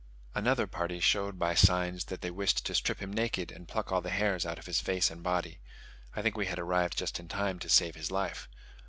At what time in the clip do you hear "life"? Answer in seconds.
8.09-8.49